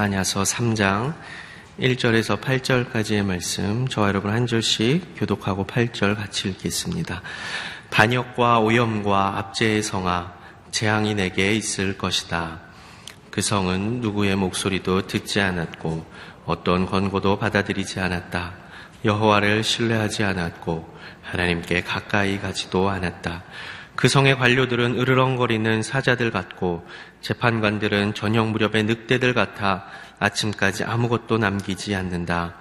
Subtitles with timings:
[0.00, 1.14] 스바냐서 3장
[1.78, 7.20] 1절에서 8절까지의 말씀 저와 여러분 한 절씩 교독하고 8절 같이 읽겠습니다.
[7.90, 10.32] 반역과 오염과 압제의 성아
[10.70, 12.60] 재앙이 내게 있을 것이다.
[13.30, 16.06] 그 성은 누구의 목소리도 듣지 않았고
[16.46, 18.54] 어떤 권고도 받아들이지 않았다.
[19.04, 23.42] 여호와를 신뢰하지 않았고 하나님께 가까이 가지도 않았다.
[24.00, 26.88] 그 성의 관료들은 으르렁거리는 사자들 같고
[27.20, 29.84] 재판관들은 저녁 무렵의 늑대들 같아
[30.18, 32.54] 아침까지 아무것도 남기지 않는다.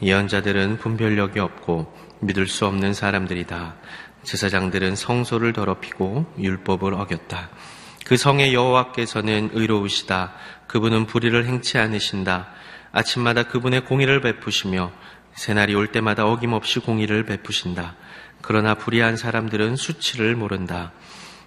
[0.00, 3.74] 예언자들은 분별력이 없고 믿을 수 없는 사람들이다.
[4.22, 7.50] 제사장들은 성소를 더럽히고 율법을 어겼다.
[8.04, 10.34] 그 성의 여호와께서는 의로우시다.
[10.68, 12.50] 그분은 불의를 행치 않으신다.
[12.92, 14.92] 아침마다 그분의 공의를 베푸시며
[15.34, 17.96] 새날이 올 때마다 어김없이 공의를 베푸신다.
[18.42, 20.92] 그러나 불의한 사람들은 수치를 모른다.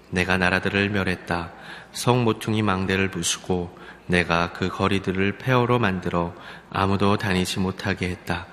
[0.10, 1.52] 내가 나라들을 멸했다.
[1.92, 6.34] 성 모퉁이 망대를 부수고 내가 그 거리들을 폐허로 만들어
[6.72, 8.48] 아무도 다니지 못하게 했다.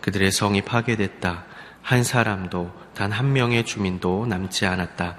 [0.00, 1.44] 그들의 성이 파괴됐다.
[1.82, 5.16] 한 사람도 단 한 명의 주민도 남지 않았다.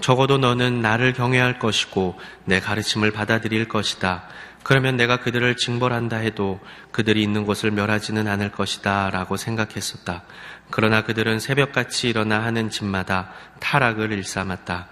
[0.00, 4.28] 적어도 너는 나를 경외할 것이고 내 가르침을 받아들일 것이다.
[4.62, 10.22] 그러면 내가 그들을 징벌한다 해도 그들이 있는 곳을 멸하지는 않을 것이다 라고 생각했었다.
[10.70, 14.88] 그러나 그들은 새벽같이 일어나 하는 집마다 타락을 일삼았다.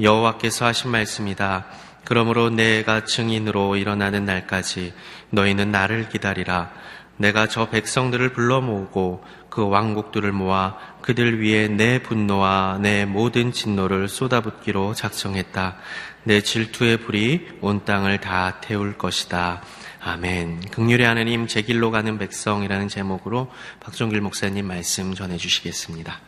[0.00, 1.66] 여호와께서 하신 말씀이다.
[2.04, 4.94] 그러므로 내가 증인으로 일어나는 날까지
[5.30, 6.70] 너희는 나를 기다리라.
[7.16, 14.08] 내가 저 백성들을 불러 모으고 그 왕국들을 모아 그들 위에 내 분노와 내 모든 진노를
[14.08, 15.76] 쏟아붓기로 작정했다.
[16.24, 19.62] 내 질투의 불이 온 땅을 다 태울 것이다.
[20.04, 20.62] 아멘.
[20.72, 26.18] 극률의 하느님 제 길로 가는 백성이라는 제목으로 박종길 목사님 말씀 전해 주시겠습니다.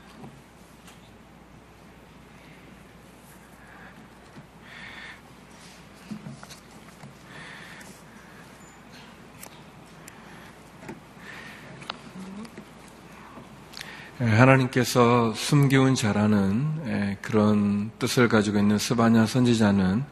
[14.20, 20.04] 예, 하나님께서 숨기운 자라는 예, 그런 뜻을 가지고 있는 스바냐 선지자는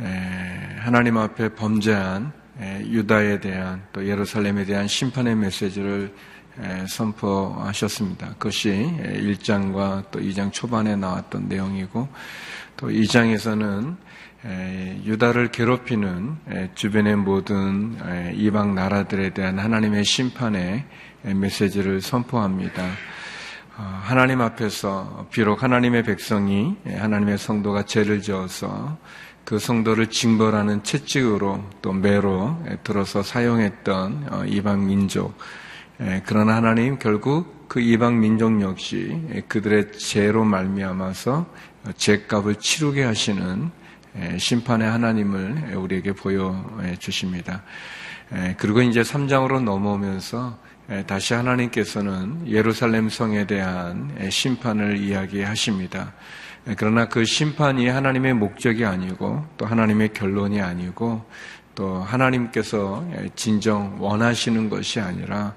[0.00, 6.14] 예, 하나님 앞에 범죄한 유다에 대한 또 예루살렘에 대한 심판의 메시지를
[6.88, 8.34] 선포하셨습니다.
[8.38, 12.08] 그것이 1장과 또 2장 초반에 나왔던 내용이고
[12.76, 13.96] 또 2장에서는
[15.04, 16.36] 유다를 괴롭히는
[16.74, 17.96] 주변의 모든
[18.34, 20.84] 이방 나라들에 대한 하나님의 심판의
[21.22, 22.84] 메시지를 선포합니다.
[23.76, 28.96] 어, 하나님 앞에서 비록 하나님의 백성이 하나님의 성도가 죄를 지어서
[29.44, 35.36] 그 성도를 징벌하는 채찍으로 또 매로 들어서 사용했던 어, 이방 민족
[36.26, 41.46] 그러나 하나님 결국 그 이방 민족 역시 그들의 죄로 말미암아서
[41.96, 43.70] 죄값을 치르게 하시는
[44.38, 46.64] 심판의 하나님을 우리에게 보여
[46.98, 47.62] 주십니다.
[48.58, 50.58] 그리고 이제 3장으로 넘어오면서
[51.06, 56.12] 다시 하나님께서는 예루살렘 성에 대한 심판을 이야기하십니다.
[56.76, 61.24] 그러나 그 심판이 하나님의 목적이 아니고 또 하나님의 결론이 아니고
[61.74, 63.04] 또 하나님께서
[63.34, 65.54] 진정 원하시는 것이 아니라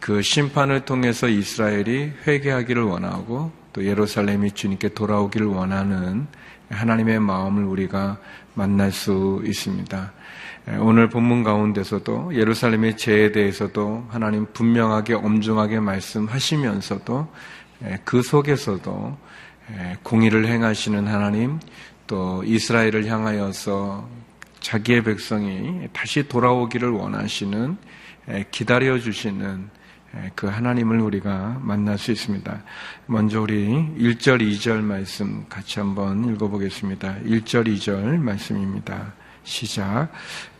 [0.00, 6.26] 그 심판을 통해서 이스라엘이 회개하기를 원하고 또 예루살렘이 주님께 돌아오기를 원하는
[6.70, 8.18] 하나님의 마음을 우리가
[8.54, 10.12] 만날 수 있습니다.
[10.78, 17.28] 오늘 본문 가운데서도 예루살렘의 죄에 대해서도 하나님 분명하게 엄중하게 말씀하시면서도
[18.04, 19.16] 그 속에서도
[20.02, 21.58] 공의를 행하시는 하나님
[22.06, 24.08] 또 이스라엘을 향하여서
[24.60, 27.76] 자기의 백성이 다시 돌아오기를 원하시는
[28.50, 29.68] 기다려 주시는
[30.34, 32.62] 그 하나님을 우리가 만날 수 있습니다.
[33.06, 33.66] 먼저 우리
[33.98, 37.16] 1절, 2절 말씀 같이 한번 읽어보겠습니다.
[37.24, 39.12] 1절, 2절 말씀입니다.
[39.42, 40.08] 시작.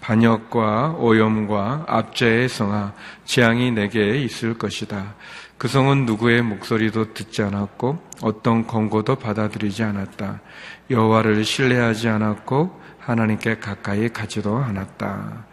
[0.00, 2.92] 반역과 오염과 압제의 성아,
[3.24, 5.14] 재앙이 내게 있을 것이다.
[5.58, 10.40] 그 성은 누구의 목소리도 듣지 않았고 어떤 권고도 받아들이지 않았다.
[10.90, 15.46] 여호와를 신뢰하지 않았고 하나님께 가까이 가지도 않았다.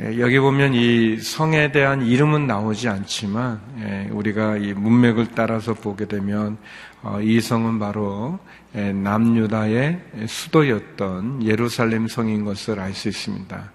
[0.00, 6.06] 예, 여기 보면 이 성에 대한 이름은 나오지 않지만 예, 우리가 이 문맥을 따라서 보게
[6.06, 6.58] 되면
[7.02, 8.40] 어, 이 성은 바로
[8.74, 13.72] 예, 남유다의 수도였던 예루살렘 성인 것을 알 수 있습니다.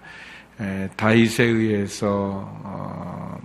[0.96, 3.38] 다윗에 의해서 어,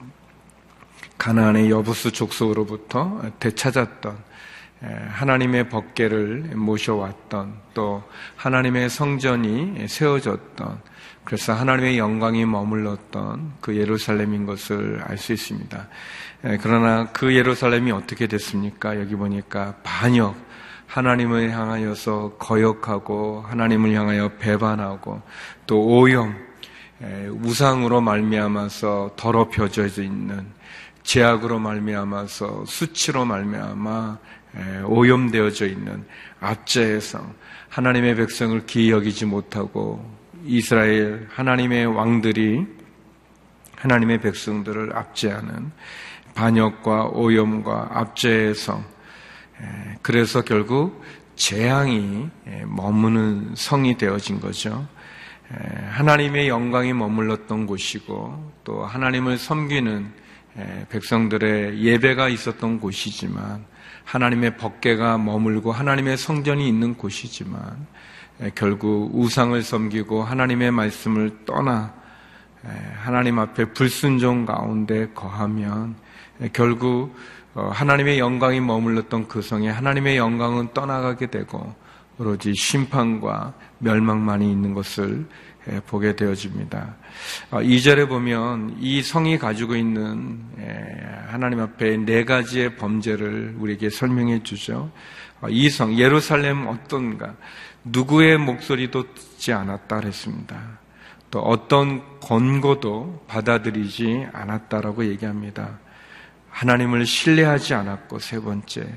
[1.17, 4.17] 가나안의 여부스 족속으로부터 되찾았던
[5.09, 8.03] 하나님의 법계를 모셔왔던 또
[8.35, 10.79] 하나님의 성전이 세워졌던
[11.23, 15.87] 그래서 하나님의 영광이 머물렀던 그 예루살렘인 것을 알 수 있습니다.
[16.61, 18.99] 그러나 그 예루살렘이 어떻게 됐습니까?
[18.99, 20.35] 여기 보니까 반역,
[20.85, 25.23] 하나님을 향하여서 거역하고 하나님을 향하여 배반하고
[25.65, 26.35] 또 오염,
[27.41, 30.45] 우상으로 말미암아서 더럽혀져 있는
[31.05, 34.17] 제약으로 말미암아서 수치로 말미암아
[34.85, 36.03] 오염되어져 있는
[36.39, 37.33] 압제의 성
[37.69, 40.03] 하나님의 백성을 기이 여기지 못하고
[40.43, 42.65] 이스라엘 하나님의 왕들이
[43.77, 45.71] 하나님의 백성들을 압제하는
[46.33, 48.83] 반역과 오염과 압제의 성
[50.01, 51.03] 그래서 결국
[51.35, 52.29] 재앙이
[52.65, 54.87] 머무는 성이 되어진 거죠.
[55.91, 60.24] 하나님의 영광이 머물렀던 곳이고 또 하나님을 섬기는
[60.89, 63.65] 백성들의 예배가 있었던 곳이지만
[64.03, 67.87] 하나님의 법계가 머물고 하나님의 성전이 있는 곳이지만
[68.53, 71.93] 결국 우상을 섬기고 하나님의 말씀을 떠나
[72.95, 75.95] 하나님 앞에 불순종 가운데 거하면
[76.53, 77.15] 결국
[77.55, 81.73] 어, 하나님의 영광이 머물렀던 그 성에 하나님의 영광은 떠나가게 되고
[82.17, 85.25] 오로지 심판과 멸망만이 있는 것을
[85.87, 86.95] 보게 되어집니다.
[87.51, 90.39] 2절에 어, 보면 이 성이 가지고 있는
[91.27, 94.91] 하나님 앞에 네 가지의 범죄를 우리에게 설명해 주죠.
[95.41, 97.35] 어, 이 성, 예루살렘 어떤가?
[97.83, 100.79] 누구의 목소리도 듣지 않았다 그랬습니다.
[101.31, 105.79] 또 어떤 권고도 받아들이지 않았다라고 얘기합니다.
[106.49, 108.87] 하나님을 신뢰하지 않았고 세 번째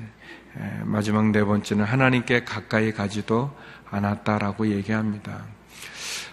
[0.83, 3.53] 마지막 네 번째는 하나님께 가까이 가지도
[3.89, 5.43] 않았다라고 얘기합니다.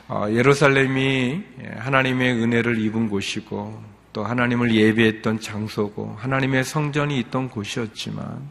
[0.09, 1.43] 어, 예루살렘이
[1.79, 3.83] 하나님의 은혜를 입은 곳이고
[4.13, 8.49] 또 하나님을 예배했던 장소고 하나님의 성전이 있던 곳이었지만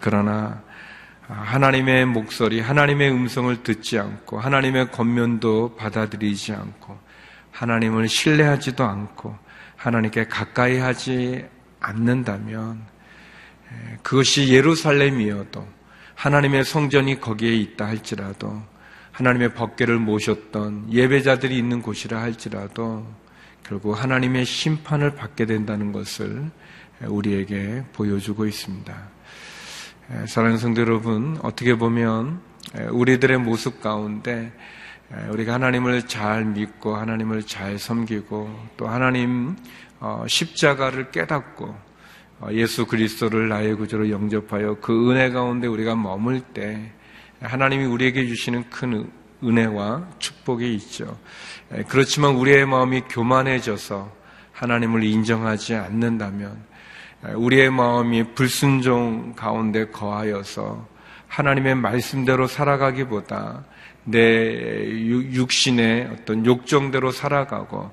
[0.00, 0.62] 그러나
[1.26, 6.98] 하나님의 목소리, 하나님의 음성을 듣지 않고 하나님의 겉면도 받아들이지 않고
[7.50, 9.36] 하나님을 신뢰하지도 않고
[9.76, 11.46] 하나님께 가까이 하지
[11.80, 12.82] 않는다면
[14.02, 15.66] 그것이 예루살렘이어도
[16.14, 18.62] 하나님의 성전이 거기에 있다 할지라도
[19.14, 23.06] 하나님의 법궤를 모셨던 예배자들이 있는 곳이라 할지라도
[23.62, 26.50] 결국 하나님의 심판을 받게 된다는 것을
[27.00, 28.92] 우리에게 보여주고 있습니다.
[30.26, 32.40] 사랑하는 성도 여러분, 어떻게 보면
[32.90, 34.52] 우리들의 모습 가운데
[35.30, 39.54] 우리가 하나님을 잘 믿고 하나님을 잘 섬기고 또 하나님
[40.00, 41.74] 어, 십자가를 깨닫고
[42.40, 46.92] 어, 예수 그리스도를 나의 구주로 영접하여 그 은혜 가운데 우리가 머물 때
[47.40, 49.10] 하나님이 우리에게 주시는 큰
[49.42, 51.18] 은혜와 축복이 있죠.
[51.88, 54.10] 그렇지만 우리의 마음이 교만해져서
[54.52, 56.56] 하나님을 인정하지 않는다면
[57.34, 60.86] 우리의 마음이 불순종 가운데 거하여서
[61.28, 63.64] 하나님의 말씀대로 살아가기보다
[64.04, 67.90] 내 육신의 어떤 욕정대로 살아가고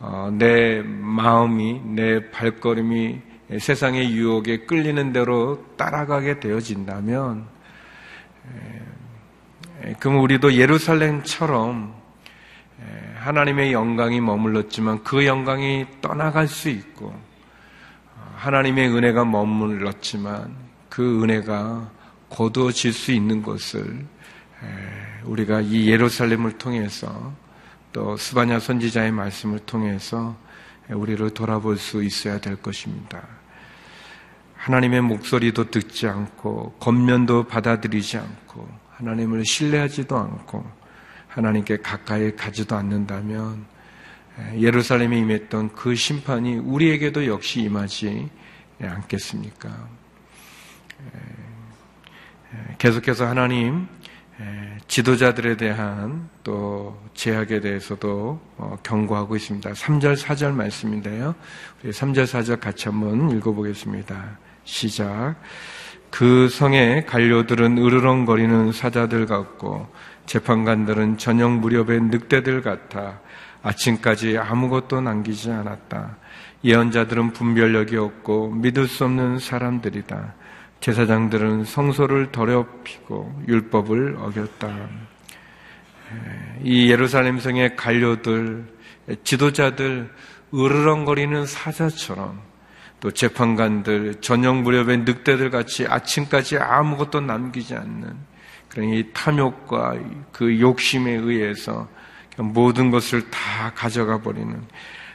[0.00, 3.20] 어, 내 마음이 내 발걸음이
[3.60, 7.46] 세상의 유혹에 끌리는 대로 따라가게 되어진다면
[9.98, 11.94] 그럼 우리도 예루살렘처럼
[13.16, 20.56] 하나님의 영광이 머물렀지만 그 영광이 떠나갈 수 있고 어, 하나님의 은혜가 머물렀지만
[20.88, 21.90] 그 은혜가
[22.28, 24.04] 거두어질 수 있는 것을
[25.24, 27.32] 우리가 이 예루살렘을 통해서
[27.92, 30.36] 또 스바냐 선지자의 말씀을 통해서
[30.88, 33.22] 우리를 돌아볼 수 있어야 될 것입니다.
[34.62, 40.64] 하나님의 목소리도 듣지 않고 겉면도 받아들이지 않고 하나님을 신뢰하지도 않고
[41.26, 43.64] 하나님께 가까이 가지도 않는다면
[44.54, 48.30] 예루살렘에 임했던 그 심판이 우리에게도 역시 임하지
[48.80, 49.88] 않겠습니까?
[52.78, 53.88] 계속해서 하나님
[54.86, 59.70] 지도자들에 대한 또 제약에 대해서도 어, 경고하고 있습니다.
[59.70, 61.34] 3절, 4절 말씀인데요.
[61.82, 64.38] 우리 3절, 4절 같이 한번 읽어보겠습니다.
[64.64, 65.36] 시작.
[66.10, 69.88] 그 성의 관료들은 으르렁거리는 사자들 같고
[70.26, 73.20] 재판관들은 저녁 무렵의 늑대들 같아
[73.62, 76.16] 아침까지 아무것도 남기지 않았다.
[76.64, 80.34] 예언자들은 분별력이 없고 믿을 수 없는 사람들이다.
[80.80, 84.88] 제사장들은 성소를 더럽히고 율법을 어겼다.
[86.62, 88.66] 이 예루살렘 성의 관료들,
[89.24, 90.10] 지도자들,
[90.54, 92.51] 으르렁거리는 사자처럼
[93.02, 98.14] 또 재판관들, 저녁 무렵의 늑대들 같이 아침까지 아무것도 남기지 않는
[98.68, 99.96] 그런 이 탐욕과
[100.30, 101.88] 그 욕심에 의해서
[102.36, 104.56] 모든 것을 다 가져가 버리는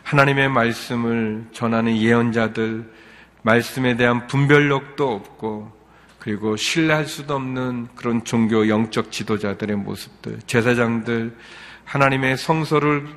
[0.04, 2.92] 하나님의 말씀을 전하는 예언자들,
[3.44, 5.72] 말씀에 대한 분별력도 없고
[6.20, 11.34] 그리고 신뢰할 수도 없는 그런 종교 영적 지도자들의 모습들, 제사장들,
[11.86, 13.08] 하나님의 성소를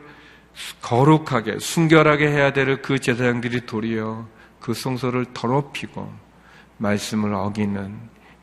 [0.80, 4.28] 거룩하게, 순결하게 해야 될 그 제사장들이 도리어
[4.60, 6.12] 그 성소를 더럽히고
[6.78, 7.94] 말씀을 어기는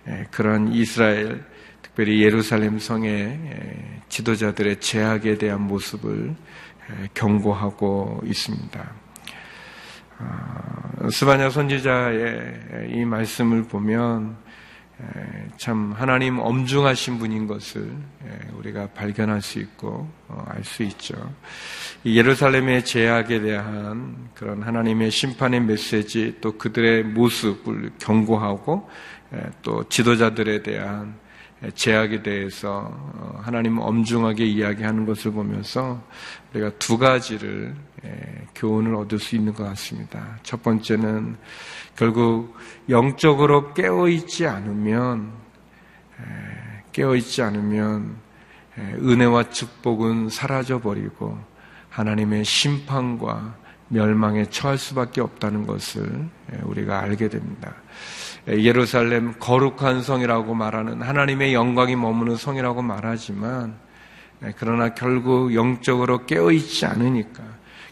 [0.08, 1.44] 예, 그런 이스라엘,
[1.82, 6.36] 특별히 예루살렘 성의 예, 지도자들의 제약에 대한 모습을
[7.14, 8.92] 경고하고 있습니다.
[10.20, 14.38] 아, 스바냐 선지자의 이 말씀을 보면
[15.58, 17.92] 참 하나님 엄중하신 분인 것을
[18.54, 21.16] 우리가 발견할 수 있고 어, 알수 있죠.
[22.06, 28.90] 예루살렘의 제약에 대한 그런 하나님의 심판의 메시지 또 그들의 모습을 경고하고
[29.62, 31.16] 또 지도자들에 대한
[31.74, 36.04] 제약에 대해서 어, 하나님 엄중하게 이야기하는 것을 보면서
[36.54, 37.76] 우리가 두 가지를
[38.54, 40.38] 교훈을 얻을 수 있는 것 같습니다.
[40.44, 41.36] 첫 번째는
[41.98, 42.56] 결국
[42.90, 45.32] 영적으로 깨어있지 않으면
[46.94, 48.16] 깨어있지 않으면
[48.78, 51.38] 은혜와 축복은 사라져 버리고
[51.90, 53.56] 하나님의 심판과
[53.90, 56.30] 멸망에 처할 수밖에 없다는 것을
[56.64, 57.74] 우리가 알게 됩니다.
[58.48, 63.76] 예루살렘 거룩한 성이라고 말하는 하나님의 영광이 머무는 성이라고 말하지만
[64.58, 67.44] 그러나 결국 영적으로 깨어있지 않으니까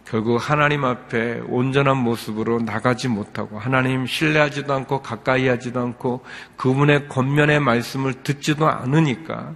[0.06, 6.24] 결국 하나님 앞에 온전한 모습으로 나가지 못하고 하나님 신뢰하지도 않고 가까이 하지도 않고
[6.58, 9.56] 그분의 겉면의 말씀을 듣지도 않으니까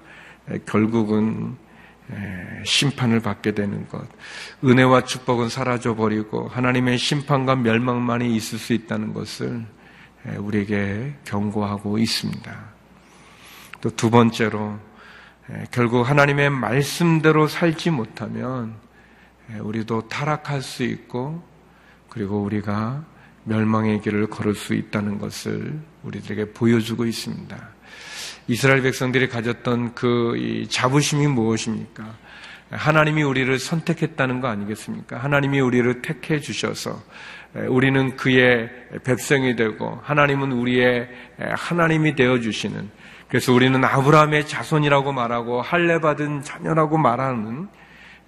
[0.65, 1.55] 결국은
[2.65, 4.01] 심판을 받게 되는 것.
[4.63, 9.63] 은혜와 축복은 사라져 버리고 하나님의 심판과 멸망만이 있을 수 있다는 것을
[10.37, 12.69] 우리에게 경고하고 있습니다.
[13.81, 14.77] 또 두 번째로
[15.71, 18.88] 결국 하나님의 말씀대로 살지 못하면 예,
[19.61, 21.43] 우리도 타락할 수 있고
[22.09, 23.03] 그리고 우리가
[23.43, 27.57] 멸망의 길을 걸을 수 있다는 것을 우리들에게 보여주고 있습니다.
[28.47, 32.15] 이스라엘 백성들이 가졌던 그 자부심이 무엇입니까?
[32.71, 35.17] 하나님이 우리를 선택했다는 거 아니겠습니까?
[35.17, 37.01] 하나님이 우리를 택해 주셔서
[37.55, 38.69] 예, 우리는 그의
[39.03, 42.89] 백성이 되고 하나님은 우리의 하나님이 되어 주시는
[43.27, 47.67] 그래서 우리는 아브라함의 자손이라고 말하고 할례 받은 자녀라고 말하는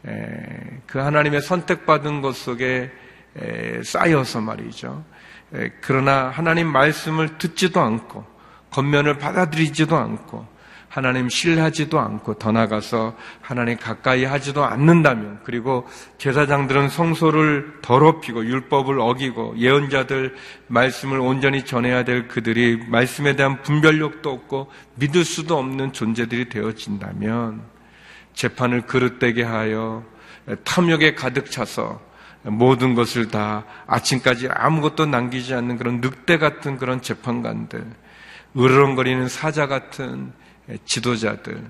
[0.03, 2.91] 그 하나님의 선택받은 것 속에
[3.83, 5.03] 쌓여서 말이죠.
[5.81, 8.25] 그러나 하나님 말씀을 듣지도 않고
[8.71, 10.47] 겉면을 받아들이지도 않고
[10.91, 19.55] 하나님 신뢰하지도 않고 더 나가서 하나님 가까이 하지도 않는다면 그리고 제사장들은 성소를 더럽히고 율법을 어기고
[19.57, 20.35] 예언자들
[20.67, 27.61] 말씀을 온전히 전해야 될 그들이 말씀에 대한 분별력도 없고 믿을 수도 없는 존재들이 되어진다면
[28.33, 30.03] 재판을 그릇되게 하여
[30.63, 32.01] 탐욕에 가득 차서
[32.43, 37.85] 모든 것을 다 아침까지 아무것도 남기지 않는 그런 늑대 같은 그런 재판관들,
[38.57, 40.33] 으르렁거리는 사자 같은
[40.85, 41.63] 지도자들,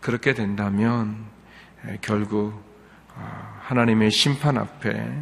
[0.00, 1.24] 그렇게 된다면
[2.00, 2.62] 결국
[3.14, 5.12] 아, 하나님의 심판 앞에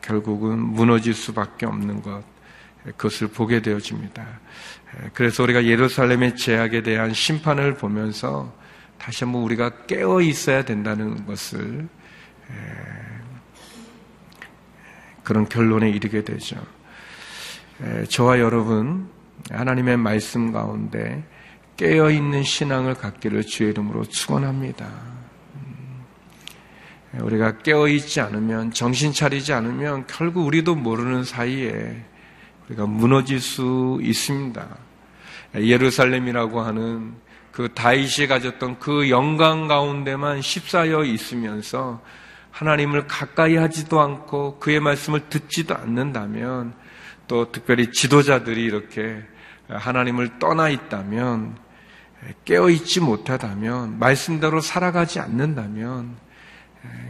[0.00, 2.22] 결국은 무너질 수밖에 없는 것,
[2.84, 4.24] 그것을 보게 되어집니다.
[5.12, 8.54] 그래서 우리가 예루살렘의 제약에 대한 심판을 보면서
[9.04, 11.86] 다시 한번 우리가 깨어 있어야 된다는 것을
[15.22, 16.56] 그런 결론에 이르게 되죠.
[18.08, 19.10] 저와 여러분
[19.50, 21.22] 하나님의 말씀 가운데
[21.76, 24.86] 깨어 있는 신앙을 갖기를 주의 이름으로 축원합니다.
[25.54, 26.04] 음,
[27.20, 32.02] 우리가 깨어 있지 않으면 정신 차리지 않으면 결국 우리도 모르는 사이에
[32.68, 34.66] 우리가 무너질 수 있습니다.
[35.56, 37.23] 예루살렘이라고 하는
[37.54, 42.02] 그 다윗이 가졌던 그 영광 가운데만 휩싸여 있으면서
[42.50, 46.74] 하나님을 가까이 하지도 않고 그의 말씀을 듣지도 않는다면
[47.28, 49.22] 또 특별히 지도자들이 이렇게
[49.68, 51.56] 하나님을 떠나 있다면
[52.44, 56.16] 깨어 있지 못하다면 말씀대로 살아가지 않는다면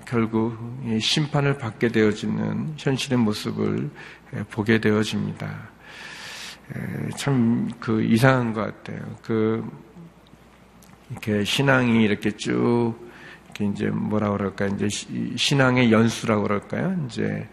[0.07, 0.59] 결국
[1.01, 3.89] 심판을 받게 되어지는 현실의 모습을
[4.51, 5.71] 보게 되어집니다.
[7.17, 9.01] 참 그 이상한 것 같아요.
[9.23, 9.65] 그
[11.11, 12.95] 이렇게 신앙이 이렇게 쭉
[13.45, 16.97] 이렇게 이제 뭐라 그럴까 이제 신앙의 연수라고 그럴까요?
[17.07, 17.49] 이제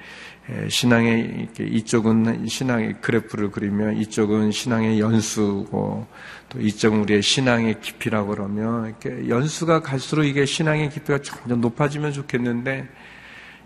[0.70, 6.08] 신앙의 이렇게 이쪽은 신앙의 그래프를 그리면 이쪽은 신앙의 연수고
[6.50, 12.90] 또 이쪽은 우리의 신앙의 깊이라고 그러면 이렇게 연수가 갈수록 이게 신앙의 깊이가 점점 높아지면 좋겠는데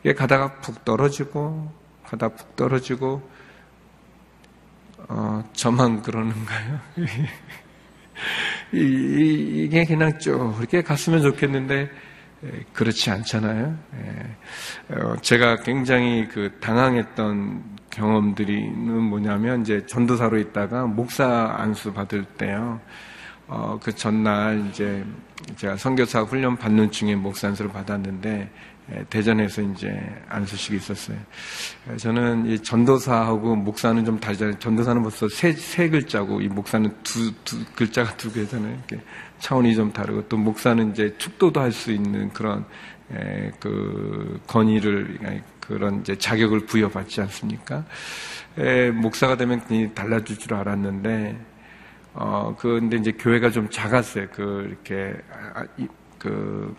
[0.01, 1.71] 이게 가다가 푹 떨어지고
[2.03, 3.27] 가다 푹 떨어지고
[5.07, 6.79] 어 저만 그러는가요?
[8.75, 11.89] 이, 게 그냥 쭉 이렇게 갔으면 좋겠는데
[12.73, 13.77] 그렇지 않잖아요.
[14.89, 22.79] 어, 제가 굉장히 그 당황했던 경험들이는 뭐냐면 이제 전도사로 있다가 목사 안수 받을 때요.
[23.47, 25.03] 어, 그 전날 이제
[25.55, 28.49] 제가 선교사 훈련 받는 중에 목사 안수를 받았는데 예,
[29.09, 29.99] 대전에서 이제
[30.29, 31.17] 안수식이 있었어요.
[31.91, 34.59] 예, 저는 이 전도사하고 목사는 좀 다르잖아요.
[34.59, 38.77] 전도사는 벌써 세, 세 글자고 이 목사는 두, 두 글자가 두 개잖아요.
[39.39, 42.65] 차원이 좀 다르고 또 목사는 이제 축도도 할 수 있는 그런
[43.59, 45.19] 그 건의를
[45.59, 47.85] 그런 이제 자격을 부여받지 않습니까?
[48.93, 51.37] 목사가 되면 그냥 달라질 줄 알았는데
[52.13, 54.27] 어 그런데 이제 교회가 좀 작았어요.
[54.31, 55.15] 그 이렇게
[55.53, 55.65] 아,
[56.17, 56.73] 그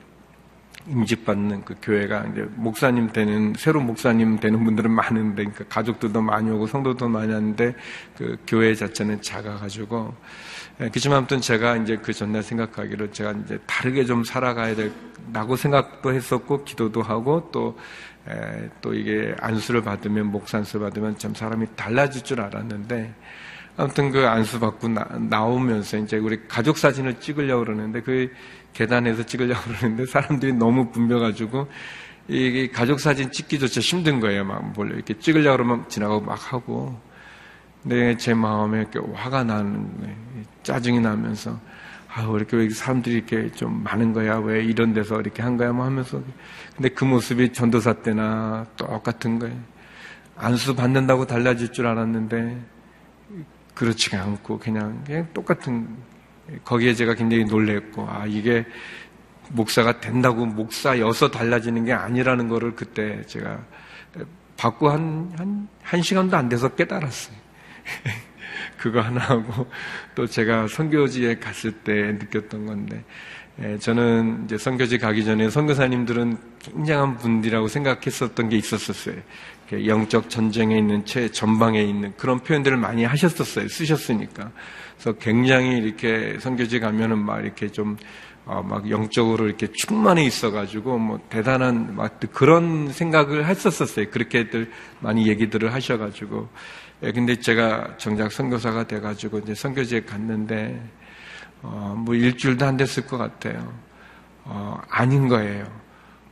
[0.89, 6.67] 임직받는 그 교회가 이제 목사님 되는 새로 목사님 되는 분들은 많은데 그러니까 가족들도 많이 오고
[6.67, 7.75] 성도도 많이 하는데
[8.17, 10.15] 그 교회 자체는 작아가지고
[10.81, 16.13] 예, 그렇지만 아무튼 제가 이제 그 전날 생각하기로 제가 이제 다르게 좀 살아가야 될라고 생각도
[16.13, 17.79] 했었고 기도도 하고 또또
[18.29, 23.15] 에, 또 이게 안수를 받으면 목산수 받으면 참 사람이 달라질 줄 알았는데
[23.79, 28.31] 아무튼 그 안수 받고 나, 오면서 이제 우리 가족 사진을 찍으려고 그러는데 그
[28.77, 31.67] 계단에서 찍으려고 그러는데 사람들이 너무 붐벼가지고
[32.29, 34.45] 이게 가족 사진 찍기조차 힘든 거예요.
[34.45, 37.01] 막 몰래 이렇게 찍으려고 그러면 지나가고 막 하고.
[37.83, 39.89] 근데 제 마음에 이렇게 화가 나는.
[40.63, 41.59] 짜증이 나면서
[42.13, 44.39] 아, 왜 이렇게 왜 사람들이 이렇게 좀 많은 거야?
[44.39, 45.73] 왜 이런 데서 이렇게 한 거야?
[45.73, 46.21] 뭐 하면서.
[46.75, 49.57] 근데 그 모습이 전도사 때나 똑같은 거예요.
[50.37, 52.61] 안수 받는다고 달라질 줄 알았는데
[53.75, 55.89] 그렇지가 않고 그냥, 그냥 똑같은
[56.65, 58.65] 거기에 제가 굉장히 놀랬고, 아, 이게
[59.51, 63.65] 목사가 된다고 목사여서 달라지는 게 아니라는 거를 그때 제가
[64.57, 67.37] 받고 한, 한, 한 시간도 안 돼서 깨달았어요.
[68.79, 69.67] 그거 하나 하고,
[70.15, 73.05] 또 제가 선교지에 갔을 때 느꼈던 건데,
[73.63, 79.17] 예, 저는 이제 선교지 가기 전에 선교사님들은 굉장한 분들이라고 생각했었던 게 있었었어요.
[79.73, 83.69] 영적 전쟁에 있는 최 전방에 있는 그런 표현들을 많이 하셨었어요.
[83.69, 84.53] 쓰셨으니까.
[84.97, 87.97] 그래서 굉장히 이렇게 선교지 가면은 막 이렇게 좀,
[88.45, 94.11] 어, 막 영적으로 이렇게 충만해 있어가지고 뭐 대단한 막 그런 생각을 했었었어요.
[94.11, 96.49] 그렇게들 많이 얘기들을 하셔가지고.
[97.03, 100.83] 예, 근데 제가 정작 선교사가 돼가지고 이제 선교지에 갔는데,
[101.63, 103.73] 어, 뭐 일주일도 안 됐을 것 같아요.
[104.45, 105.86] 어, 아닌 거예요.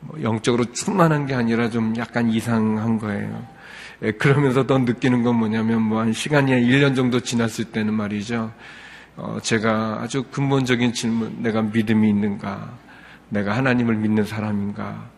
[0.06, 3.46] 뭐 영적으로 충만한 게 아니라 좀 약간 이상한 거예요.
[4.02, 8.52] 예, 그러면서 더 느끼는 건 뭐냐면 뭐 한 시간이 한 1년 정도 지났을 때는 말이죠.
[9.16, 12.76] 어, 제가 아주 근본적인 질문, 내가 믿음이 있는가?
[13.28, 15.10] 내가 하나님을 믿는 사람인가?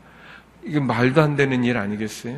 [0.64, 2.35] 이게 말도 안 되는 일 아니겠어요?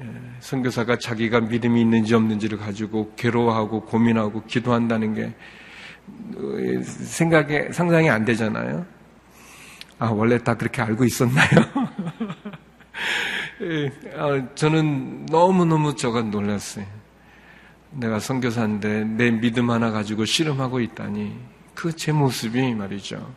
[0.00, 0.04] 예,
[0.40, 5.32] 선교사가 자기가 믿음이 있는지 없는지를 가지고 괴로워하고 고민하고 기도한다는 게
[6.36, 8.84] 어, 생각에 상상이 안 되잖아요.
[10.00, 11.50] 아, 원래 다 그렇게 알고 있었나요?
[13.62, 16.86] 예, 아, 저는 너무너무 저가 놀랐어요.
[17.92, 21.36] 내가 선교사인데 내 믿음 하나 가지고 씨름하고 있다니
[21.74, 23.30] 그 제 모습이 말이죠.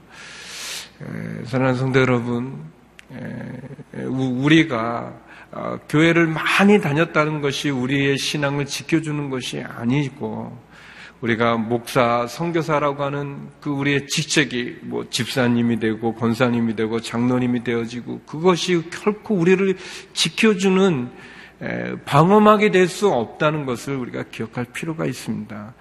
[1.02, 2.64] 예, 사랑하는 성도 여러분,
[3.12, 5.14] 예, 우리가
[5.52, 10.58] 어, 교회를 많이 다녔다는 것이 우리의 신앙을 지켜주는 것이 아니고
[11.24, 18.84] 우리가 목사, 선교사라고 하는 그 우리의 직책이 뭐 집사님이 되고 권사님이 되고 장로님이 되어지고 그것이
[18.90, 19.78] 결코 우리를
[20.12, 21.10] 지켜주는
[22.04, 25.74] 방어막이 될 수 없다는 것을 우리가 기억할 필요가 있습니다.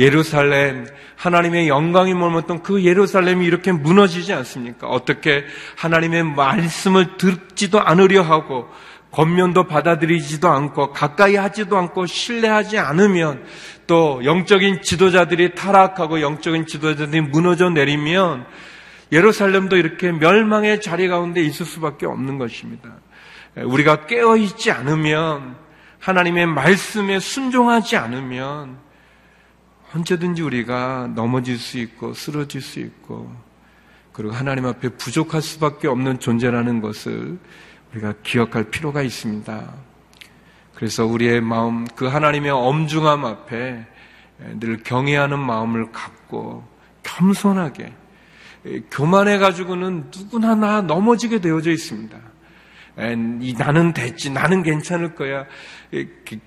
[0.00, 0.84] 예루살렘,
[1.14, 4.88] 하나님의 영광이 머물렀던 그 예루살렘이 이렇게 무너지지 않습니까?
[4.88, 5.44] 어떻게
[5.76, 8.68] 하나님의 말씀을 듣지도 않으려 하고
[9.12, 13.44] 겉면도 받아들이지도 않고 가까이 하지도 않고 신뢰하지 않으면
[13.88, 18.46] 또 영적인 지도자들이 타락하고 영적인 지도자들이 무너져 내리면
[19.10, 22.90] 예루살렘도 이렇게 멸망의 자리 가운데 있을 수밖에 없는 것입니다.
[23.56, 25.56] 우리가 깨어 있지 않으면
[25.98, 28.78] 하나님의 말씀에 순종하지 않으면
[29.94, 33.34] 언제든지 우리가 넘어질 수 있고 쓰러질 수 있고
[34.12, 37.38] 그리고 하나님 앞에 부족할 수밖에 없는 존재라는 것을
[37.92, 39.87] 우리가 기억할 필요가 있습니다.
[40.78, 43.84] 그래서 우리의 마음, 그 하나님의 엄중함 앞에
[44.60, 46.64] 늘 경외하는 마음을 갖고
[47.02, 47.92] 겸손하게
[48.88, 52.16] 교만해 가지고는 누구나 나 넘어지게 되어져 있습니다.
[53.58, 55.46] 나는 됐지, 나는 괜찮을 거야.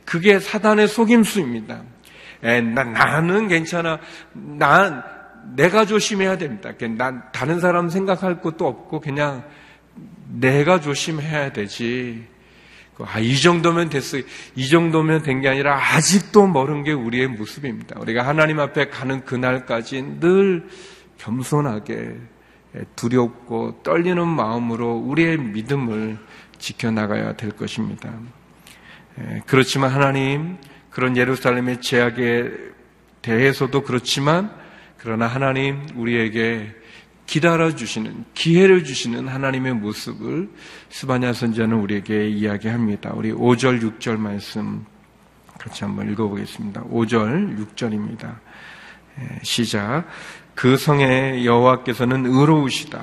[0.06, 1.84] 그게 사단의 속임수입니다.
[2.42, 4.00] 나는 괜찮아.
[4.32, 5.04] 난
[5.58, 6.72] 내가 조심해야 됩니다.
[6.96, 9.44] 난 다른 사람 생각할 것도 없고 그냥
[10.28, 12.31] 내가 조심해야 되지.
[13.00, 14.22] 아, 이 정도면 됐어요.
[14.56, 18.00] 이 정도면 된 게 아니라 아직도 멀은 게 우리의 모습입니다.
[18.00, 20.68] 우리가 하나님 앞에 가는 그날까지 늘
[21.18, 22.16] 겸손하게
[22.96, 26.18] 두렵고 떨리는 마음으로 우리의 믿음을
[26.60, 28.14] 지켜나가야 될 것입니다.
[29.46, 30.58] 그렇지만 하나님,
[30.90, 32.52] 그런 예루살렘의 제약에
[33.22, 34.52] 대해서도 그렇지만,
[34.98, 36.72] 그러나 하나님 우리에게
[37.32, 40.50] 기다려 주시는 기회를 주시는 하나님의 모습을
[40.90, 43.14] 스바냐 선자는 우리에게 이야기합니다.
[43.14, 44.86] 우리 5절 6절 말씀
[45.58, 46.84] 같이 한번 읽어보겠습니다.
[46.84, 48.36] 5절 6절입니다.
[49.44, 50.10] 시작
[50.56, 53.02] 그 성에 여호와께서는 의로우시다.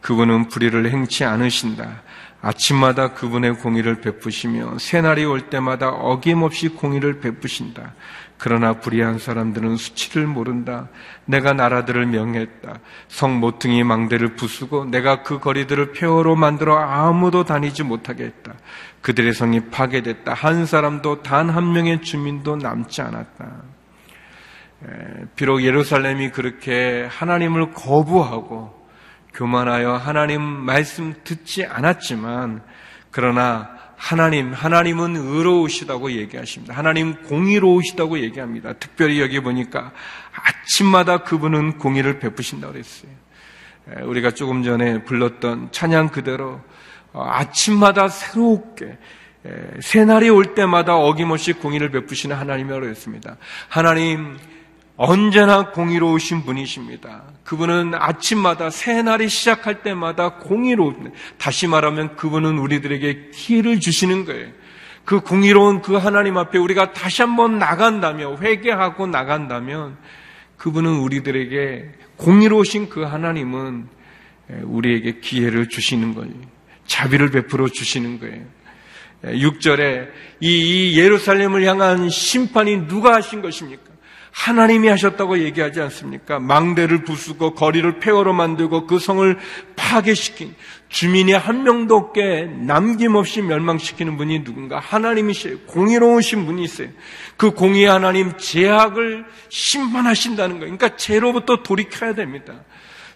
[0.00, 2.02] 그분은 불의를 행치 않으신다.
[2.40, 7.92] 아침마다 그분의 공의를 베푸시며 새날이 올 때마다 어김없이 공의를 베푸신다.
[8.38, 10.88] 그러나 불의한 사람들은 수치를 모른다.
[11.24, 12.80] 내가 나라들을 명했다.
[13.08, 18.54] 성 모퉁이 망대를 부수고 내가 그 거리들을 폐허로 만들어 아무도 다니지 못하게 했다.
[19.00, 20.34] 그들의 성이 파괴됐다.
[20.34, 23.62] 한 사람도 단 한 명의 주민도 남지 않았다.
[25.36, 28.74] 비록 예루살렘이 그렇게 하나님을 거부하고
[29.34, 32.62] 교만하여 하나님 말씀 듣지 않았지만
[33.10, 36.74] 그러나 하나님, 하나님은 의로우시다고 얘기하십니다.
[36.74, 38.74] 하나님 공의로우시다고 얘기합니다.
[38.74, 39.92] 특별히 여기 보니까
[40.32, 43.10] 아침마다 그분은 공의를 베푸신다고 그랬어요.
[44.04, 46.60] 우리가 조금 전에 불렀던 찬양 그대로
[47.12, 48.98] 어, 아침마다 새롭게
[49.80, 53.36] 새날이 올 때마다 어김없이 공의를 베푸시는 하나님이라고 했습니다.
[53.68, 54.36] 하나님
[54.96, 57.22] 언제나 공의로우신 분이십니다.
[57.44, 60.94] 그분은 아침마다 새 날이 시작할 때마다 공의로
[61.38, 64.48] 다시 말하면 그분은 우리들에게 기회를 주시는 거예요.
[65.04, 69.96] 그 공의로운 그 하나님 앞에 우리가 다시 한번 나간다면 회개하고 나간다면
[70.56, 73.88] 그분은 우리들에게 공의로우신 그 하나님은
[74.62, 76.32] 우리에게 기회를 주시는 거예요.
[76.86, 78.44] 자비를 베풀어 주시는 거예요.
[79.24, 80.08] 6절에
[80.40, 83.82] 이 예루살렘을 향한 심판이 누가 하신 것입니까?
[84.36, 86.38] 하나님이 하셨다고 얘기하지 않습니까?
[86.38, 89.38] 망대를 부수고 거리를 폐허로 만들고 그 성을
[89.76, 90.54] 파괴시킨
[90.90, 95.60] 주민이 한 명도 없게 남김없이 멸망시키는 분이 누군가 하나님이세요.
[95.60, 96.90] 공의로우신 분이세요.
[97.38, 100.76] 그 공의 하나님 제약을 심판하신다는 거예요.
[100.76, 102.52] 그러니까 죄로부터 돌이켜야 됩니다.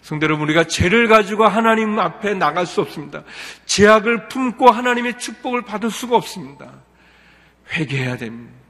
[0.01, 3.23] 성대 여러분, 우리가 죄를 가지고 하나님 앞에 나갈 수 없습니다.
[3.67, 6.71] 제약을 품고 하나님의 축복을 받을 수가 없습니다.
[7.73, 8.60] 회개해야 됩니다.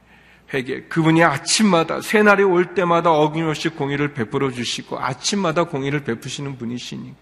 [0.52, 0.82] 회개.
[0.82, 7.14] 그분이 아침마다 새날이 올 때마다 어김없이 공의를 베풀어 주시고 아침마다 공의를 베푸시는 분이시니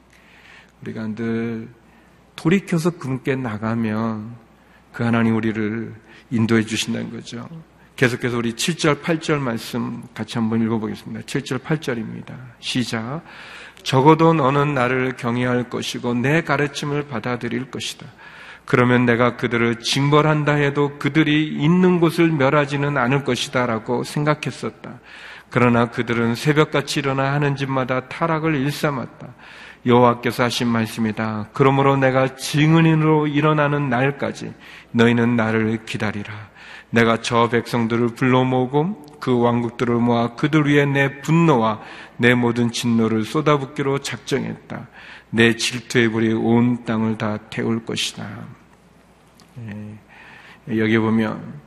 [0.83, 1.69] 우리가 늘
[2.35, 4.35] 돌이켜서 그분께 나가면
[4.93, 5.95] 그 하나님 우리를
[6.31, 7.49] 인도해 주신다는 거죠.
[7.97, 11.21] 계속해서 우리 7절, 8절 말씀 같이 한번 읽어보겠습니다.
[11.27, 12.35] 7절, 8절입니다.
[12.59, 13.23] 시작.
[13.83, 18.07] 적어도 너는 나를 경외할 것이고 내 가르침을 받아들일 것이다.
[18.71, 25.01] 그러면 내가 그들을 징벌한다 해도 그들이 있는 곳을 멸하지는 않을 것이다 라고 생각했었다.
[25.51, 29.27] 그러나 그들은 새벽같이 일어나 하는 집마다 타락을 일삼았다.
[29.87, 31.49] 여호와께서 하신 말씀이다.
[31.53, 34.55] 그러므로 내가 증인으로 일어나는 날까지
[34.93, 36.33] 너희는 나를 기다리라.
[36.91, 41.81] 내가 저 백성들을 불러 모으고 그 왕국들을 모아 그들 위에 내 분노와
[42.19, 44.87] 내 모든 진노를 쏟아붓기로 작정했다.
[45.31, 48.60] 내 질투의 불이 온 땅을 다 태울 것이다.
[50.69, 51.61] 예, 여기 보면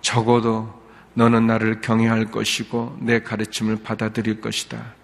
[0.00, 0.78] 적어도
[1.14, 4.94] 너는 나를 경외할 것이고 내 가르침을 받아들일 것이다.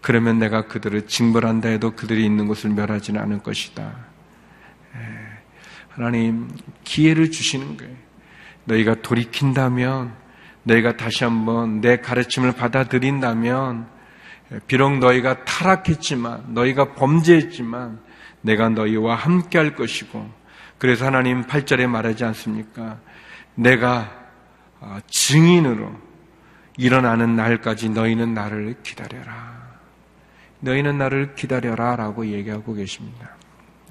[0.00, 3.94] 그러면 내가 그들을 징벌한다 해도 그들이 있는 곳을 멸하지는 않을 것이다.
[5.90, 6.50] 하나님
[6.84, 7.94] 기회를 주시는 거예요.
[8.64, 10.14] 너희가 돌이킨다면
[10.62, 13.88] 너희가 다시 한번 내 가르침을 받아들인다면
[14.66, 18.00] 비록 너희가 타락했지만 너희가 범죄했지만
[18.42, 20.30] 내가 너희와 함께 할 것이고
[20.78, 22.98] 그래서 하나님 8절에 말하지 않습니까?
[23.54, 24.10] 내가
[24.80, 25.92] 어, 증인으로
[26.78, 29.60] 일어나는 날까지 너희는 나를 기다려라.
[30.60, 33.36] 너희는 나를 기다려라 라고 얘기하고 계십니다.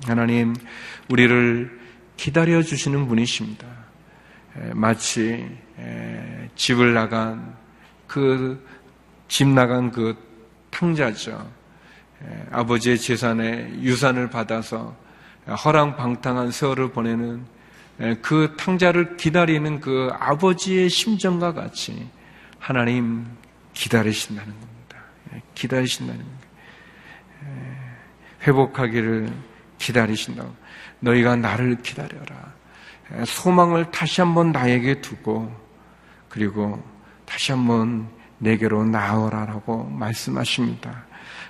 [0.08, 0.56] 하나님,
[1.10, 1.80] 우리를
[2.18, 3.68] 기다려 주시는 분이십니다.
[4.74, 5.46] 마치
[6.56, 7.56] 집을 나간
[8.08, 8.66] 그
[9.30, 10.18] 집 나간 그
[10.72, 11.50] 탕자죠.
[12.24, 14.96] 예, 아버지의 재산에 유산을 받아서
[15.48, 17.46] 허랑방탕한 세월을 보내는
[18.02, 22.10] 예, 그 탕자를 기다리는 그 아버지의 심정과 같이
[22.58, 23.26] 하나님
[23.74, 24.98] 기다리신다는 겁니다.
[25.34, 26.40] 예, 기다리신다는 겁니다.
[28.46, 29.32] 회복하기를
[29.78, 30.54] 기다리신다고.
[31.00, 32.54] 너희가 나를 기다려라.
[33.26, 35.52] 소망을 다시 한번 나에게 두고
[36.30, 36.84] 그리고
[37.26, 41.06] 다시 한번 내게로 나오라라고 말씀하십니다.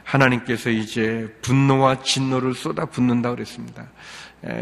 [0.09, 3.87] 하나님께서 이제 분노와 진노를 쏟아 붓는다 그랬습니다.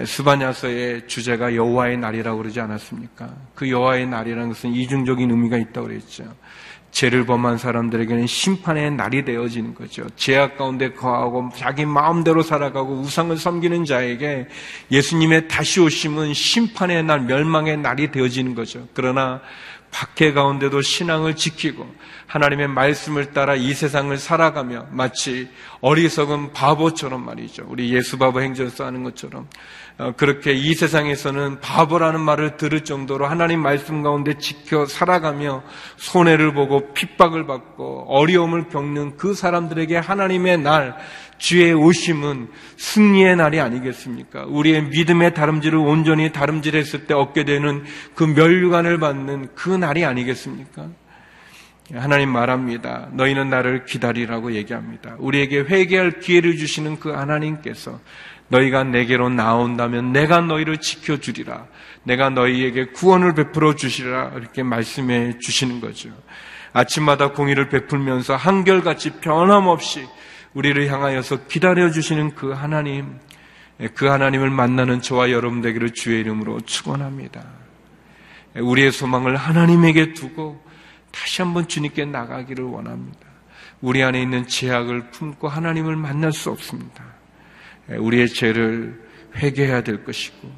[0.05, 3.33] 스바냐서의 주제가 여호와의 날이라고 그러지 않았습니까?
[3.55, 6.25] 그 여호와의 날이라는 것은 이중적인 의미가 있다고 그랬죠.
[6.91, 10.07] 죄를 범한 사람들에게는 심판의 날이 되어지는 거죠.
[10.15, 14.47] 죄악 가운데 거하고 자기 마음대로 살아가고 우상을 섬기는 자에게
[14.91, 18.87] 예수님의 다시 오심은 심판의 날, 멸망의 날이 되어지는 거죠.
[18.93, 19.41] 그러나
[19.91, 21.87] 박해 가운데도 신앙을 지키고
[22.27, 25.49] 하나님의 말씀을 따라 이 세상을 살아가며 마치
[25.81, 27.65] 어리석은 바보처럼 말이죠.
[27.67, 29.47] 우리 예수 바보 행전서 하는 것처럼 어,
[30.15, 35.63] 그렇게 이 세상에서는 바보라는 말을 들을 정도로 하나님 말씀 가운데 지켜 살아가며
[35.95, 40.95] 손해를 보고 핍박을 받고 어려움을 겪는 그 사람들에게 하나님의 날
[41.39, 44.45] 주의 오심은 승리의 날이 아니겠습니까?
[44.47, 47.83] 우리의 믿음의 다름질을 온전히 다름질했을 때 얻게 되는
[48.13, 50.89] 그 멸류관을 받는 그 날이 아니겠습니까?
[51.93, 53.09] 하나님 말합니다.
[53.13, 55.15] 너희는 나를 기다리라고 얘기합니다.
[55.19, 57.99] 우리에게 회개할 기회를 주시는 그 하나님께서
[58.49, 61.65] 너희가 내게로 나온다면 내가 너희를 지켜주리라.
[62.03, 64.33] 내가 너희에게 구원을 베풀어 주시리라.
[64.37, 66.09] 이렇게 말씀해 주시는 거죠.
[66.73, 70.07] 아침마다 공의를 베풀면서 한결같이 변함없이
[70.53, 73.19] 우리를 향하여서 기다려 주시는 그 하나님,
[73.93, 77.43] 그 하나님을 만나는 저와 여러분 되기를 주의 이름으로 축원합니다.
[78.55, 80.63] 우리의 소망을 하나님에게 두고
[81.11, 83.19] 다시 한번 주님께 나가기를 원합니다.
[83.81, 87.16] 우리 안에 있는 제약을 품고 하나님을 만날 수 없습니다.
[87.89, 88.99] 우리의 죄를
[89.35, 90.49] 회개해야 될 것이고,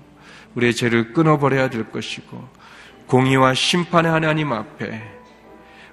[0.55, 2.47] 우리의 죄를 끊어버려야 될 것이고,
[3.07, 5.19] 공의와 심판의 하나님 앞에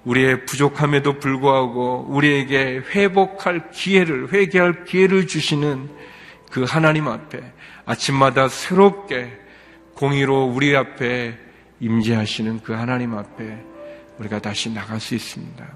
[0.04, 5.90] 우리의 부족함에도 불구하고 우리에게 회복할 기회를, 회개할 기회를 주시는
[6.50, 7.40] 그 하나님 앞에
[7.84, 9.32] 아침마다 새롭게
[9.94, 11.36] 공의로 우리 앞에
[11.80, 13.58] 임재하시는 그 하나님 앞에
[14.18, 15.66] 우리가 다시 나갈 수 있습니다.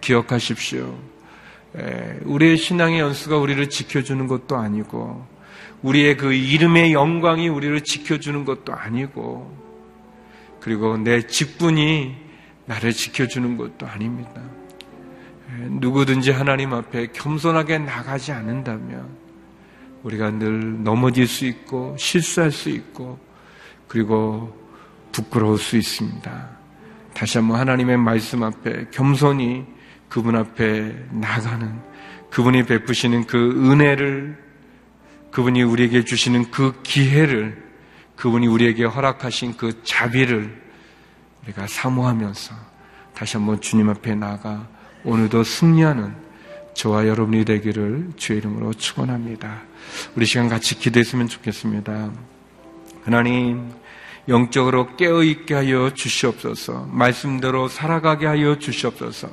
[0.00, 0.98] 기억하십시오.
[2.24, 5.26] 우리의 신앙의 연수가 우리를 지켜주는 것도 아니고,
[5.82, 9.56] 우리의 그 이름의 영광이 우리를 지켜주는 것도 아니고,
[10.60, 12.16] 그리고 내 직분이
[12.66, 14.42] 나를 지켜주는 것도 아닙니다.
[15.68, 19.08] 누구든지 하나님 앞에 겸손하게 나가지 않는다면
[20.02, 23.18] 우리가 늘 넘어질 수 있고 실수할 수 있고
[23.88, 24.54] 그리고
[25.12, 26.48] 부끄러울 수 있습니다.
[27.14, 29.64] 다시 한번 하나님의 말씀 앞에 겸손히
[30.08, 31.80] 그분 앞에 나가는
[32.30, 34.36] 그분이 베푸시는 그 은혜를
[35.30, 37.68] 그분이 우리에게 주시는 그 기회를
[38.16, 40.60] 그분이 우리에게 허락하신 그 자비를
[41.44, 42.54] 우리가 사모하면서
[43.14, 44.68] 다시 한번 주님 앞에 나가
[45.04, 46.14] 오늘도 승리하는
[46.74, 49.62] 저와 여러분이 되기를 주의 이름으로 축원합니다.
[50.14, 52.12] 우리 시간 같이 기도했으면 좋겠습니다.
[53.04, 53.72] 하나님
[54.28, 56.88] 영적으로 깨어 있게 하여 주시옵소서.
[56.92, 59.28] 말씀대로 살아가게 하여 주시옵소서.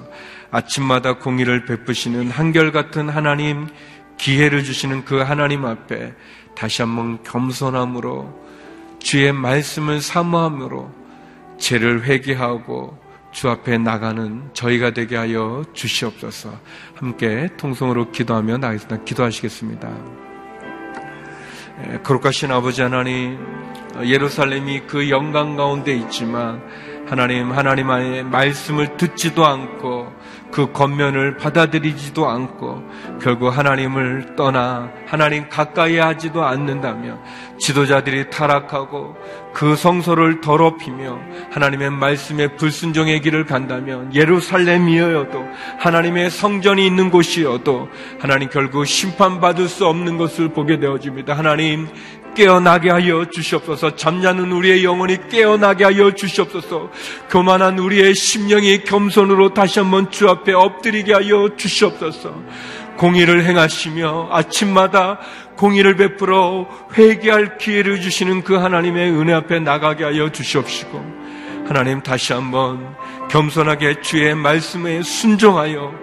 [0.51, 3.67] 아침마다 공의를 베푸시는 한결같은 하나님
[4.17, 6.13] 기회를 주시는 그 하나님 앞에
[6.55, 8.45] 다시 한번 겸손함으로
[8.99, 10.89] 주의 말씀을 사모함으로
[11.57, 12.97] 죄를 회개하고
[13.31, 16.57] 주 앞에 나가는 저희가 되게 하여 주시옵소서.
[16.95, 19.03] 함께 통성으로 기도하며 나가겠습니다.
[19.03, 20.24] 기도하시겠습니다.
[22.03, 23.37] 거룩하신 아버지 하나님,
[24.03, 26.61] 예루살렘이 그 영광 가운데 있지만
[27.07, 30.11] 하나님, 하나님의 말씀을 듣지도 않고
[30.55, 32.81] 그 겉면을 받아들이지도 않고
[33.21, 37.19] 결국 하나님을 떠나 하나님 가까이 하지도 않는다면
[37.59, 39.17] 지도자들이 타락하고
[39.53, 41.19] 그 성소를 더럽히며
[41.51, 45.45] 하나님의 말씀에 불순종의 길을 간다면 예루살렘이어도
[45.79, 47.89] 하나님의 성전이 있는 곳이어도
[48.21, 51.37] 하나님 결국 심판받을 수 없는 것을 보게 되어집니다.
[51.37, 51.89] 하나님
[52.35, 53.95] 깨어나게 하여 주시옵소서.
[53.95, 56.91] 잠자는 우리의 영혼이 깨어나게 하여 주시옵소서.
[57.29, 62.35] 교만한 우리의 심령이 겸손으로 다시 한번 주 앞에 엎드리게 하여 주시옵소서.
[62.97, 65.19] 공의를 행하시며 아침마다
[65.57, 66.67] 공의를 베풀어
[66.97, 71.25] 회개할 기회를 주시는 그 하나님의 은혜 앞에 나가게 하여 주시옵시고
[71.67, 72.95] 하나님 다시 한번
[73.29, 75.93] 겸손하게 주의 말씀에 순종하여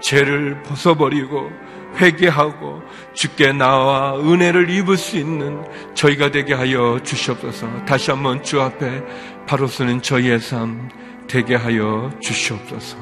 [0.00, 1.50] 죄를 벗어버리고
[1.96, 2.82] 회개하고
[3.14, 5.62] 주께 나와 은혜를 입을 수 있는
[5.94, 7.84] 저희가 되게 하여 주시옵소서.
[7.84, 9.02] 다시 한번 주 앞에
[9.46, 10.88] 바로 쓰는 저희의 삶
[11.26, 12.96] 되게 하여 주시옵소서.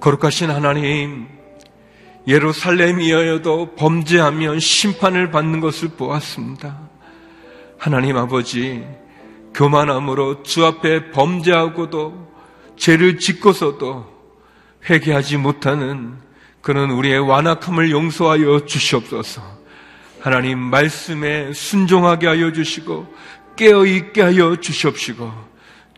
[0.00, 1.26] 거룩하신 하나님,
[2.26, 6.78] 예루살렘이어도 범죄하면 심판을 받는 것을 보았습니다.
[7.78, 8.86] 하나님 아버지,
[9.54, 12.28] 교만함으로 주 앞에 범죄하고도
[12.76, 14.17] 죄를 짓고서도
[14.88, 16.14] 회개하지 못하는
[16.60, 19.42] 그런 우리의 완악함을 용서하여 주시옵소서.
[20.20, 23.14] 하나님 말씀에 순종하게 하여 주시고
[23.56, 25.32] 깨어 있게 하여 주시옵시고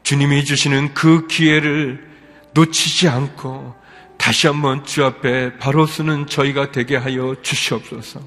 [0.03, 2.09] 주님이 주시는 그 기회를
[2.53, 3.75] 놓치지 않고
[4.16, 8.21] 다시 한번 주 앞에 바로 쓰는 저희가 되게 하여 주시옵소서.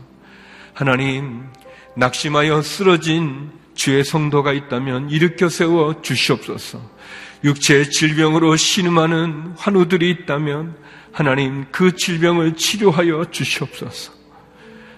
[0.74, 1.46] 하나님
[1.96, 6.82] 낙심하여 쓰러진 주의 성도가 있다면 일으켜 세워 주시옵소서.
[7.43, 10.75] 육체의 질병으로 신음하는 환우들이 있다면
[11.12, 14.13] 하나님 그 질병을 치료하여 주시옵소서.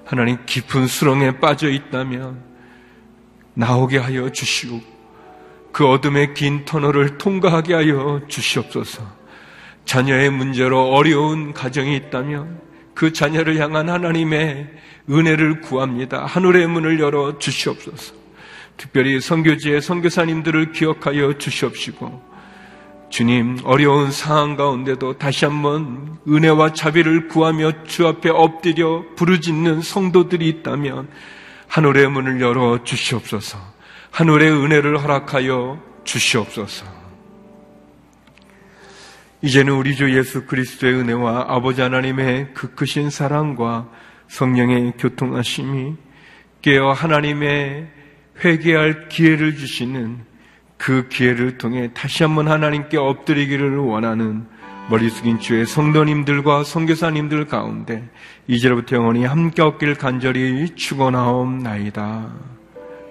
[0.06, 2.44] 하나님 깊은 수렁에 빠져 있다면
[3.56, 4.82] 나오게 하여 주시고
[5.72, 9.04] 그 어둠의 긴 터널을 통과하게 하여 주시옵소서.
[9.86, 12.62] 자녀의 문제로 어려운 가정이 있다면
[12.94, 14.70] 그 자녀를 향한 하나님의
[15.10, 16.26] 은혜를 구합니다.
[16.26, 18.14] 하늘의 문을 열어 주시옵소서.
[18.78, 22.35] 특별히 선교지의 선교사님들을 기억하여 주시옵시고
[23.16, 31.08] 주님, 어려운 상황 가운데도 다시 한번 은혜와 자비를 구하며 주 앞에 엎드려 부르짖는 성도들이 있다면
[31.70, 33.58] 하늘의 문을 열어 주시옵소서.
[34.12, 36.86] 하늘의 은혜를 허락하여 주시옵소서.
[39.42, 43.90] 이제는 우리 주 예수 그리스도의 은혜와 아버지 하나님의 그 크신 사랑과
[44.28, 45.94] 성령의 교통하심이
[46.62, 47.88] 깨어 하나님의
[48.44, 50.35] 회개할 기회를 주시는
[50.78, 54.46] 그 기회를 통해 다시 한번 하나님께 엎드리기를 원하는
[54.90, 58.08] 머리 숙인 주의 성도님들과 성교사님들 가운데
[58.48, 62.32] 이제로부터 영원히 함께 얻길 간절히 축원하옵나이다.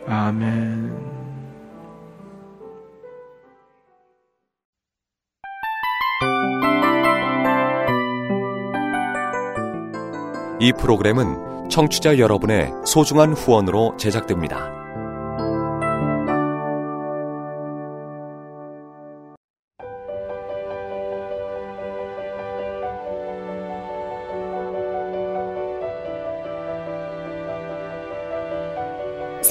[0.06, 1.24] 아멘.
[10.60, 14.83] 이 프로그램은 청취자 여러분의 소중한 후원으로 제작됩니다.